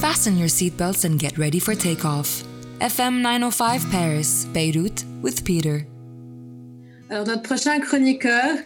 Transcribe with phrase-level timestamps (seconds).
[0.00, 2.42] Fasten your seatbelts and get ready for takeoff.
[2.80, 5.86] FM 905 Paris, Beirut, with Peter.
[7.10, 8.56] Alors, notre prochain chroniqueur,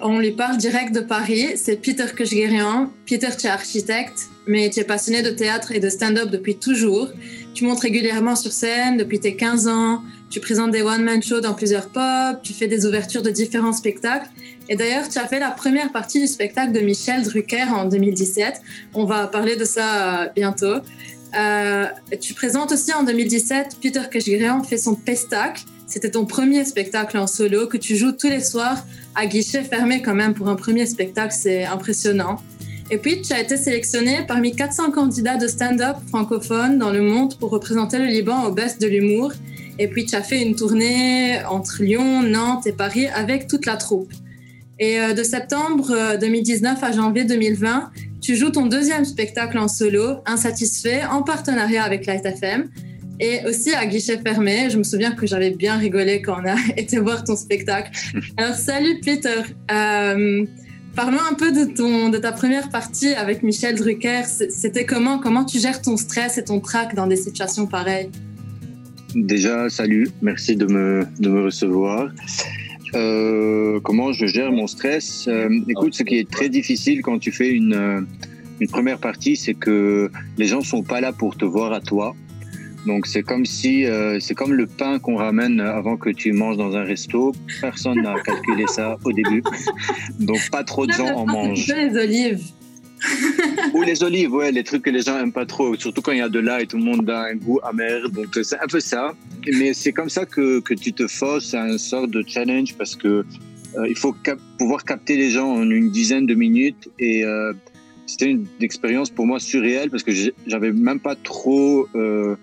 [0.00, 2.90] on lui parle direct de Paris, c'est Peter Kochgerian.
[3.04, 7.10] Peter, tu es architecte, mais tu es passionné de théâtre et de stand-up depuis toujours.
[7.52, 10.02] Tu montes régulièrement sur scène depuis tes 15 ans.
[10.30, 12.40] Tu présentes des one-man shows dans plusieurs pubs.
[12.42, 14.30] Tu fais des ouvertures de différents spectacles.
[14.70, 18.62] Et d'ailleurs, tu as fait la première partie du spectacle de Michel Drucker en 2017.
[18.94, 20.76] On va parler de ça euh, bientôt.
[21.36, 21.86] Euh,
[22.20, 25.64] tu présentes aussi en 2017, Peter Kochgerian fait son pestacle.
[25.88, 30.02] C'était ton premier spectacle en solo que tu joues tous les soirs à guichet fermé
[30.02, 32.40] quand même pour un premier spectacle, c'est impressionnant.
[32.92, 37.36] Et puis, tu as été sélectionné parmi 400 candidats de stand-up francophones dans le monde
[37.38, 39.32] pour représenter le Liban au Best de l'humour.
[39.80, 43.76] Et puis, tu as fait une tournée entre Lyon, Nantes et Paris avec toute la
[43.76, 44.12] troupe.
[44.80, 47.90] Et euh, de septembre 2019 à janvier 2020,
[48.20, 52.68] tu joues ton deuxième spectacle en solo, Insatisfait, en partenariat avec Light FM
[53.20, 54.70] et aussi à guichet fermé.
[54.70, 57.92] Je me souviens que j'avais bien rigolé quand on a été voir ton spectacle.
[58.36, 59.42] Alors, salut Peter.
[59.70, 60.44] Euh,
[60.96, 64.24] Parlons un peu de, ton, de ta première partie avec Michel Drucker.
[64.24, 68.10] C'était comment Comment tu gères ton stress et ton trac dans des situations pareilles?
[69.14, 70.08] Déjà, salut.
[70.20, 72.10] Merci de me, de me recevoir.
[72.94, 75.26] Euh, comment je gère mon stress?
[75.28, 78.00] Euh, Écoute, ce qui est très difficile quand tu fais une, euh,
[78.60, 82.14] une première partie, c'est que les gens sont pas là pour te voir à toi.
[82.86, 86.56] Donc c'est comme si euh, c'est comme le pain qu'on ramène avant que tu manges
[86.56, 87.32] dans un resto.
[87.60, 89.42] Personne n'a calculé ça au début.
[90.18, 91.66] Donc pas trop de gens en mangent.
[91.68, 92.42] Les olives.
[93.74, 96.18] Ou les olives, ouais, les trucs que les gens aiment pas trop, surtout quand il
[96.18, 98.08] y a de l'ail, tout le monde a un goût amer.
[98.10, 99.14] Donc c'est un peu ça.
[99.58, 102.96] Mais c'est comme ça que, que tu te forces, c'est un sort de challenge parce
[102.96, 103.24] que
[103.76, 104.14] euh, il faut
[104.58, 107.52] pouvoir capter les gens en une dizaine de minutes et euh,
[108.06, 110.10] c'était une expérience pour moi surréelle parce que
[110.46, 112.34] j'avais même pas trop euh,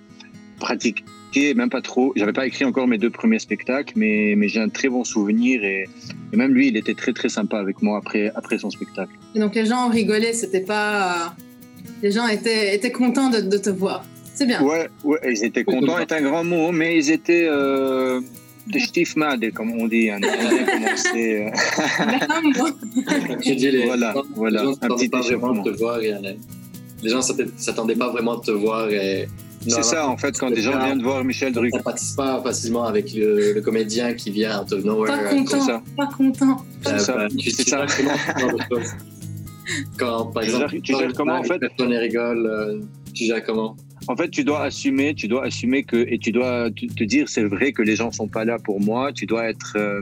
[0.59, 1.03] pratiqué,
[1.35, 2.13] même pas trop.
[2.15, 5.63] J'avais pas écrit encore mes deux premiers spectacles, mais, mais j'ai un très bon souvenir
[5.63, 5.87] et,
[6.33, 9.11] et, même lui, il était très très sympa avec moi après, après son spectacle.
[9.35, 11.35] Et donc les gens ont rigolé, c'était pas.
[12.01, 14.05] Les gens étaient, étaient contents de, de te voir.
[14.33, 14.61] C'est bien.
[14.61, 17.47] Ouais, ouais, ils étaient contents, est un grand mot, mais ils étaient.
[17.49, 18.21] Euh,
[18.67, 20.09] des stiefmades, comme on dit.
[20.09, 20.19] Hein.
[20.19, 21.49] commencé,
[23.55, 26.01] dis les, voilà, voilà, les gens un petit pas vraiment de te voir.
[26.01, 26.13] Et,
[27.03, 28.89] les gens s'attendaient pas vraiment de te voir.
[28.91, 29.27] Et,
[29.69, 31.75] c'est ça, en fait, quand des gens viennent voir Michel Drucker.
[31.75, 35.07] On sympathise pas facilement avec le, le, comédien qui vient out of nowhere.
[35.07, 35.83] Pas content, ça.
[35.95, 36.57] pas content.
[36.81, 37.15] C'est ça.
[37.15, 37.85] Bah, tu sais ça.
[39.97, 42.79] Quand, par exemple, tu gères comment, en fait Personne rigole, euh,
[43.13, 43.75] tu gères comment?
[44.07, 47.43] En fait, tu dois assumer, tu dois assumer que et tu dois te dire c'est
[47.43, 49.11] vrai que les gens sont pas là pour moi.
[49.11, 49.99] Tu dois être euh,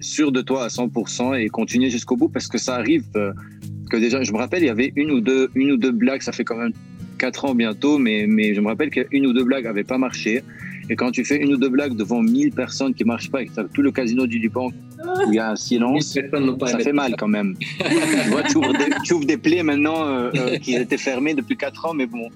[0.00, 3.32] sûr de toi à 100% et continuer jusqu'au bout parce que ça arrive euh,
[3.90, 6.22] que déjà, je me rappelle, il y avait une ou deux, une ou deux blagues.
[6.22, 6.72] Ça fait quand même
[7.22, 10.42] quatre ans bientôt, mais mais je me rappelle qu'une ou deux blagues avaient pas marché.
[10.90, 13.46] Et quand tu fais une ou deux blagues devant 1000 personnes qui marchent pas, et
[13.46, 16.18] que as tout le casino du Liban où il y a un silence,
[16.66, 17.54] ça fait mal quand même.
[17.56, 21.34] tu vois, tu ouvres, des, tu ouvres des plaies maintenant euh, euh, qui étaient fermées
[21.34, 22.28] depuis 4 ans, mais bon.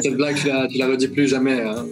[0.00, 1.60] Cette blague, tu la, tu la redis plus jamais.
[1.60, 1.84] Hein.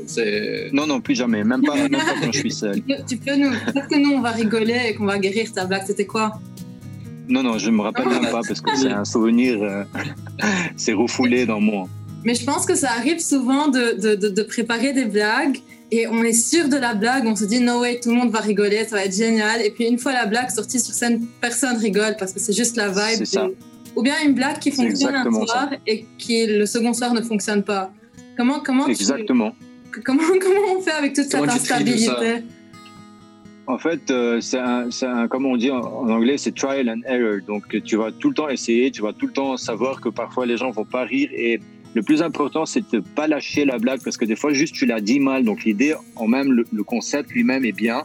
[0.73, 1.45] Non, non, plus jamais.
[1.45, 2.77] Même pas, même pas quand je suis seul.
[2.77, 5.53] Tu peux, tu peux nous, peut-être que nous, on va rigoler et qu'on va guérir
[5.53, 5.83] ta blague.
[5.87, 6.41] C'était quoi?
[7.29, 9.85] Non, non, je me rappelle même pas parce que c'est un souvenir, euh,
[10.77, 11.89] c'est refoulé dans moi.
[12.25, 15.59] Mais je pense que ça arrive souvent de, de, de, de, préparer des blagues
[15.91, 18.31] et on est sûr de la blague, on se dit no way, tout le monde
[18.31, 19.61] va rigoler, ça va être génial.
[19.61, 22.77] Et puis une fois la blague sortie sur scène, personne rigole parce que c'est juste
[22.77, 23.25] la vibe.
[23.25, 23.49] Ça.
[23.97, 25.71] Ou bien une blague qui fonctionne un soir ça.
[25.87, 27.93] et qui le second soir ne fonctionne pas.
[28.37, 29.53] Comment comment Exactement.
[29.93, 32.45] Tu, comment comment on fait avec toute comment cette instabilité?
[33.67, 37.01] En fait, euh, c'est un, un, comme on dit en, en anglais, c'est trial and
[37.07, 37.39] error.
[37.47, 40.47] Donc, tu vas tout le temps essayer, tu vas tout le temps savoir que parfois
[40.47, 41.61] les gens vont pas rire et
[41.95, 44.87] le plus important, c'est de pas lâcher la blague parce que des fois, juste tu
[44.87, 45.45] l'as dit mal.
[45.45, 48.05] Donc l'idée, en même le, le concept lui-même est bien.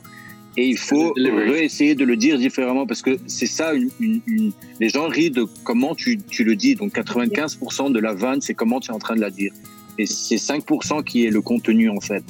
[0.59, 4.51] Et il faut réessayer de le dire différemment parce que c'est ça, une, une, une,
[4.79, 6.73] les gens rient de comment tu, tu le dis.
[6.73, 9.53] Donc 95% de la vanne, c'est comment tu es en train de la dire.
[9.99, 12.23] Et c'est 5% qui est le contenu en fait.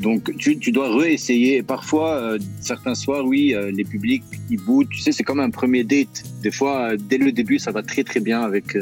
[0.00, 1.62] Donc tu, tu dois réessayer.
[1.62, 4.88] Parfois, euh, certains soirs, oui, euh, les publics, ils boudent.
[4.88, 6.22] Tu sais, c'est comme un premier date.
[6.42, 8.76] Des fois, euh, dès le début, ça va très très bien avec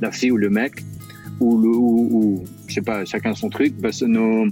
[0.00, 0.82] la fille ou le mec
[1.40, 3.74] ou, le, ou, ou je sais pas, chacun son truc.
[3.80, 4.46] Parce que nos...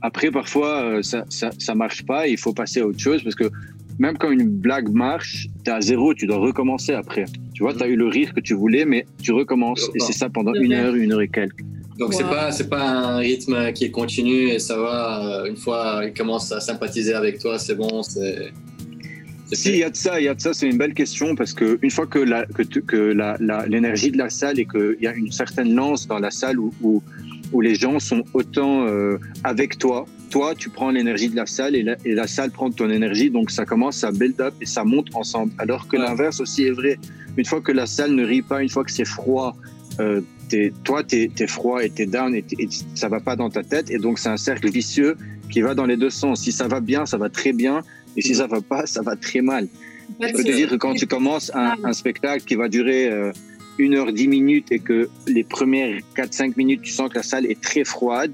[0.00, 2.28] Après, parfois, ça, ça, ça marche pas.
[2.28, 3.50] Il faut passer à autre chose parce que
[3.98, 7.24] même quand une blague marche, tu es à zéro, tu dois recommencer après.
[7.52, 9.90] Tu vois, tu as eu le rire que tu voulais, mais tu recommences.
[9.94, 11.64] Et c'est ça pendant une heure, une heure et quelques.
[11.98, 12.16] Donc, wow.
[12.16, 16.14] c'est pas, c'est pas un rythme qui est continu et ça va, une fois il
[16.14, 18.52] commence à sympathiser avec toi, c'est bon, c'est.
[19.52, 21.34] Si, il y a de ça, il y a de ça, c'est une belle question
[21.34, 24.66] parce que une fois que la, que, que la, la, l'énergie de la salle et
[24.66, 27.02] qu'il y a une certaine lance dans la salle où, où,
[27.52, 31.76] où les gens sont autant euh, avec toi, toi, tu prends l'énergie de la salle
[31.76, 34.66] et la, et la, salle prend ton énergie, donc ça commence à build up et
[34.66, 35.52] ça monte ensemble.
[35.58, 36.02] Alors que ouais.
[36.02, 36.98] l'inverse aussi est vrai.
[37.36, 39.56] Une fois que la salle ne rit pas, une fois que c'est froid,
[40.00, 40.20] euh,
[40.52, 43.48] es, toi, tu es, froid et tu es down et, et, ça va pas dans
[43.48, 43.90] ta tête.
[43.90, 45.16] Et donc, c'est un cercle vicieux
[45.50, 46.42] qui va dans les deux sens.
[46.42, 47.82] Si ça va bien, ça va très bien.
[48.18, 49.68] Et si ça va pas, ça va très mal.
[50.20, 53.30] Je peux te dire que quand tu commences un, un spectacle qui va durer euh,
[53.78, 57.46] une heure, dix minutes et que les premières 4-5 minutes, tu sens que la salle
[57.46, 58.32] est très froide,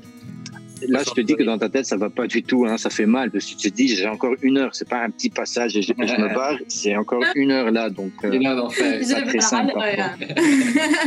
[0.89, 2.91] là, je te dis que dans ta tête, ça va pas du tout, hein, ça
[2.91, 5.31] fait mal, parce que tu te dis, j'ai encore une heure, c'est pas un petit
[5.31, 9.41] passage et je, je me barre, c'est encore une heure là, donc euh, c'est très
[9.41, 9.73] simple.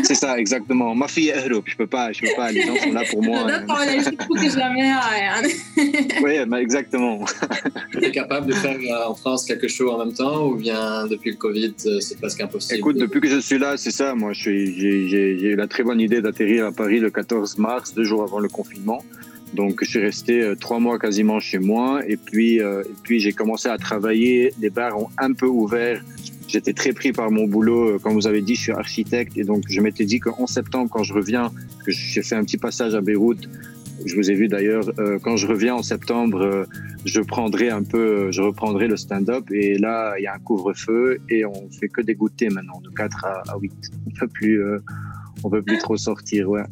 [0.03, 0.93] c'est ça, exactement.
[0.95, 3.23] Ma fille est Europe, je peux pas, je peux pas, les gens sont là pour
[3.23, 3.45] moi.
[6.23, 7.25] oui, bah, exactement.
[7.91, 8.77] tu es capable de faire
[9.07, 12.79] en France quelque chose en même temps ou bien depuis le Covid, c'est presque impossible?
[12.79, 16.21] Écoute, depuis que je suis là, c'est ça, moi, j'ai eu la très bonne idée
[16.21, 19.03] d'atterrir à Paris le 14 mars, deux jours avant le confinement.
[19.53, 22.01] Donc, je suis resté euh, trois mois quasiment chez moi.
[22.07, 24.53] Et puis, euh, et puis j'ai commencé à travailler.
[24.59, 26.03] Les bars ont un peu ouvert.
[26.47, 27.99] J'étais très pris par mon boulot.
[27.99, 29.37] Comme vous avez dit, je suis architecte.
[29.37, 31.51] Et donc, je m'étais dit qu'en septembre, quand je reviens,
[31.85, 33.47] que j'ai fait un petit passage à Beyrouth,
[34.05, 36.65] je vous ai vu d'ailleurs, euh, quand je reviens en septembre, euh,
[37.05, 39.45] je prendrai un peu, je reprendrai le stand-up.
[39.51, 42.89] Et là, il y a un couvre-feu et on fait que des goûters maintenant, de
[42.89, 43.71] 4 à, à 8.
[44.07, 44.79] On peut plus, euh,
[45.43, 46.63] on peut plus trop sortir, ouais.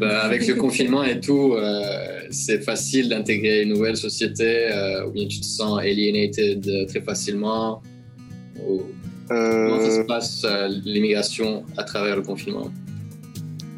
[0.00, 1.82] Ben, avec le confinement et tout, euh,
[2.30, 7.82] c'est facile d'intégrer une nouvelle société euh, ou bien tu te sens alienated très facilement
[8.66, 8.82] ou...
[9.28, 10.46] Comment ça se passe
[10.86, 12.70] l'immigration à travers le confinement?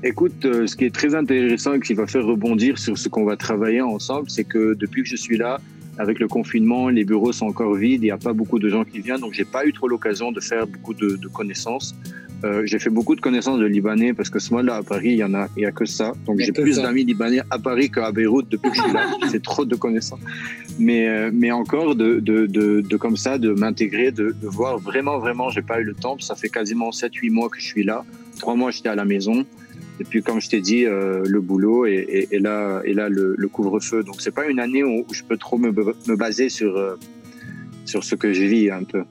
[0.03, 3.25] Écoute, euh, ce qui est très intéressant et qui va faire rebondir sur ce qu'on
[3.25, 5.61] va travailler ensemble, c'est que depuis que je suis là,
[5.99, 8.85] avec le confinement, les bureaux sont encore vides, il n'y a pas beaucoup de gens
[8.85, 11.95] qui viennent, donc j'ai pas eu trop l'occasion de faire beaucoup de, de connaissances.
[12.43, 15.17] Euh, j'ai fait beaucoup de connaissances de Libanais parce que ce mois-là à Paris, il
[15.17, 16.13] y en a, il y a que ça.
[16.27, 19.11] Donc j'ai plus d'amis libanais à Paris qu'à Beyrouth depuis que je suis là.
[19.31, 20.21] C'est trop de connaissances.
[20.79, 24.79] Mais euh, mais encore de de, de, de comme ça, de m'intégrer, de, de voir
[24.79, 26.19] vraiment vraiment, j'ai pas eu le temps.
[26.19, 28.05] Ça fait quasiment 7-8 mois que je suis là.
[28.39, 29.45] Trois mois j'étais à la maison.
[29.99, 33.11] Et puis, comme je t'ai dit, euh, le boulot et, et, et, là, et là
[33.11, 34.03] le, le couvre-feu.
[34.03, 36.97] Donc, c'est pas une année où, je peux trop me, me baser sur,
[37.85, 39.05] sur ce que je vis un peu.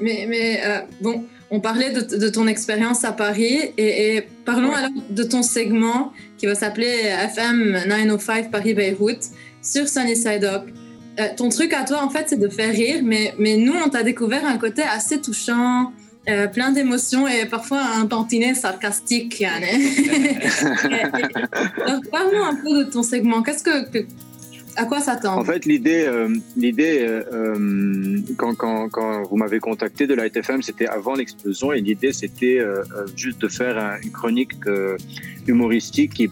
[0.00, 0.60] Mais, mais
[1.00, 4.76] bon, on parlait de, de ton expérience à Paris et, et parlons ouais.
[4.76, 9.30] alors de ton segment qui va s'appeler FM 905 Paris-Beyrouth
[9.62, 10.64] sur Sunny Side Up.
[11.18, 13.88] Euh, ton truc à toi, en fait, c'est de faire rire, mais, mais nous, on
[13.88, 15.92] t'a découvert un côté assez touchant,
[16.28, 19.42] euh, plein d'émotions et parfois un tantinet sarcastique.
[21.88, 23.42] Donc, parle-nous un peu de ton segment.
[23.42, 24.06] Qu'est-ce que, que
[24.78, 30.06] à quoi s'attendre En fait, l'idée, euh, l'idée, euh, quand, quand, quand, vous m'avez contacté
[30.06, 32.84] de la ITFM, c'était avant l'explosion et l'idée, c'était euh,
[33.16, 34.54] juste de faire un, une chronique
[35.46, 36.30] humoristique qui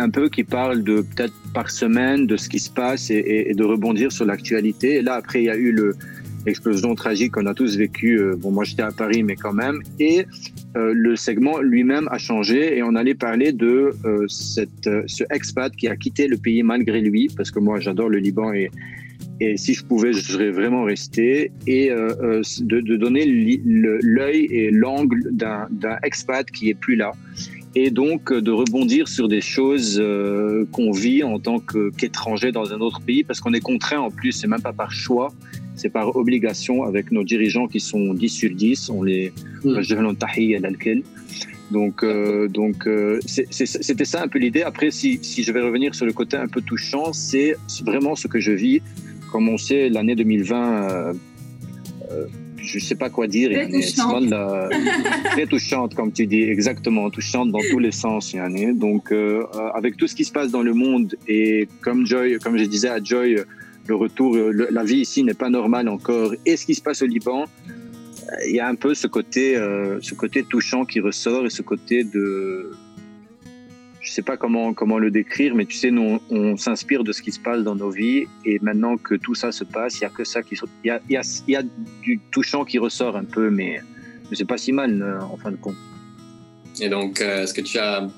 [0.00, 3.64] un peu qui parle de peut-être par semaine de ce qui se passe et, de
[3.64, 4.96] rebondir sur l'actualité.
[4.96, 5.96] Et là, après, il y a eu le
[6.46, 8.20] l'explosion tragique qu'on a tous vécu.
[8.36, 9.82] Bon, moi, j'étais à Paris, mais quand même.
[9.98, 10.24] Et
[10.78, 14.26] euh, le segment lui-même a changé et on allait parler de euh,
[14.86, 18.18] euh, ce expat qui a quitté le pays malgré lui, parce que moi, j'adore le
[18.18, 18.70] Liban et,
[19.40, 21.50] et si je pouvais, je serais vraiment resté.
[21.66, 25.68] Et euh, de, donner l'œil et l'angle d'un
[26.04, 27.12] expat qui est plus là
[27.74, 30.02] et donc de rebondir sur des choses
[30.72, 34.10] qu'on vit en tant qu'étranger qu dans un autre pays, parce qu'on est contraint en
[34.10, 35.28] plus, c'est même pas par choix,
[35.78, 39.32] c'est par obligation avec nos dirigeants qui sont 10 sur 10, on les
[39.64, 39.80] mm.
[41.70, 44.62] donc, euh, donc euh, c'était ça un peu l'idée.
[44.62, 48.26] Après, si, si je vais revenir sur le côté un peu touchant, c'est vraiment ce
[48.26, 48.80] que je vis.
[49.30, 51.14] Comme on sait, l'année 2020,
[52.10, 53.50] euh, je sais pas quoi dire.
[53.50, 54.30] Très touchante.
[54.30, 54.68] La,
[55.30, 58.34] très touchante, comme tu dis, exactement, touchante dans tous les sens.
[58.74, 59.44] Donc, euh,
[59.74, 62.88] avec tout ce qui se passe dans le monde et comme Joy, comme je disais
[62.88, 63.36] à Joy,
[63.88, 66.34] le retour, le, la vie ici n'est pas normale encore.
[66.46, 67.46] Et ce qui se passe au Liban,
[68.46, 71.62] il y a un peu ce côté, euh, ce côté touchant qui ressort et ce
[71.62, 72.70] côté de,
[74.00, 77.22] je sais pas comment comment le décrire, mais tu sais, nous on, s'inspire de ce
[77.22, 80.06] qui se passe dans nos vies et maintenant que tout ça se passe, il y
[80.06, 81.18] a que ça qui, il y a, y
[81.48, 81.62] y a
[82.02, 83.80] du touchant qui ressort un peu, mais,
[84.30, 85.76] mais c'est pas si mal euh, en fin de compte.
[86.80, 88.08] Et donc, euh, est-ce que tu as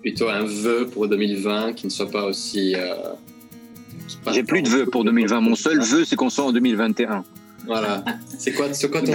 [0.00, 2.94] plutôt un vœu pour 2020 qui ne soit pas aussi euh,
[4.32, 5.40] J'ai plus de vœux pour 2020.
[5.40, 7.24] Mon seul vœu, c'est qu'on soit en 2021.
[7.66, 8.04] Voilà.
[8.38, 9.12] C'est quoi, quoi ton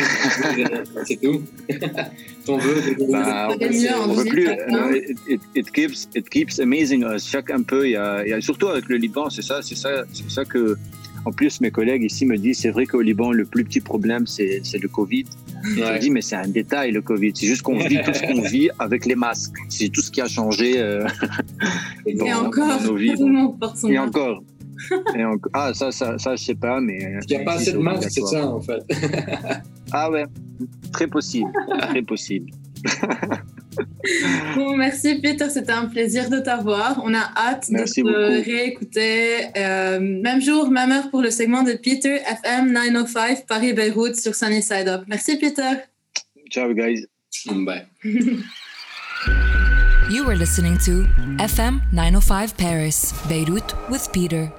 [1.05, 1.41] C'est tout
[2.45, 4.47] Ton vœu bah, on, veut plus.
[4.47, 7.27] Euh, it, it, keeps, it keeps amazing us.
[7.27, 9.75] Chaque un peu, il y a, y a surtout avec le Liban, c'est ça, c'est
[9.75, 10.77] ça, c'est ça que.
[11.25, 14.25] En plus, mes collègues ici me disent, c'est vrai qu'au Liban, le plus petit problème,
[14.27, 15.25] c'est le Covid.
[15.63, 17.33] Je dis, mais c'est un détail, le Covid.
[17.35, 19.57] C'est juste qu'on vit tout ce qu'on vit avec les masques.
[19.67, 21.05] C'est tout ce qui a changé euh,
[22.15, 23.13] dans, Et encore, nos vies.
[23.89, 24.41] Et encore.
[25.15, 25.23] Et.
[25.53, 26.99] Ah, ça, ça, ça, je sais pas, mais.
[27.29, 28.83] Il n'y a pas assez de masques, c'est ça, en fait.
[29.91, 30.25] ah ouais,
[30.91, 31.51] très possible.
[31.89, 32.51] Très possible.
[34.55, 37.01] bon, merci Peter, c'était un plaisir de t'avoir.
[37.03, 39.47] On a hâte de te réécouter.
[39.57, 44.61] Euh, même jour, même heure pour le segment de Peter, FM 905 Paris-Beyrouth sur Sunny
[44.61, 45.03] Side Up.
[45.07, 45.81] Merci Peter.
[46.49, 47.05] Ciao guys.
[47.65, 47.87] Bye.
[50.09, 51.05] you were listening to
[51.37, 54.51] FM 905 Paris, Beirut with Peter.